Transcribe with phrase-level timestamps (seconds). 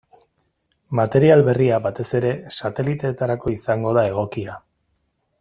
[0.99, 4.59] Material berria batez ere sateliteetarako izango da egokia.